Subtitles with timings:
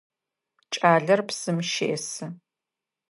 [0.73, 2.25] Кӏалэр псым щесы.